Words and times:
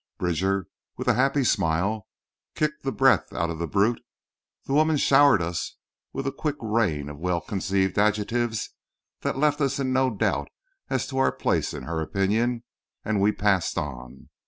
Bridger, 0.17 0.65
with 0.97 1.07
a 1.07 1.13
happy 1.13 1.43
smile, 1.43 2.07
kicked 2.55 2.81
the 2.81 2.91
breath 2.91 3.31
out 3.33 3.51
of 3.51 3.59
the 3.59 3.67
brute; 3.67 4.01
the 4.65 4.73
woman 4.73 4.97
showered 4.97 5.43
us 5.43 5.75
with 6.11 6.25
a 6.25 6.31
quick 6.31 6.55
rain 6.59 7.07
of 7.07 7.19
well 7.19 7.39
conceived 7.39 7.99
adjectives 7.99 8.71
that 9.21 9.37
left 9.37 9.61
us 9.61 9.77
in 9.77 9.93
no 9.93 10.09
doubt 10.09 10.47
as 10.89 11.05
to 11.09 11.19
our 11.19 11.31
place 11.31 11.71
in 11.71 11.83
her 11.83 12.01
opinion, 12.01 12.63
and 13.05 13.21
we 13.21 13.31
passed 13.31 13.77
on. 13.77 14.29